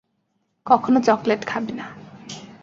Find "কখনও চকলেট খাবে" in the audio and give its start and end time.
0.65-1.71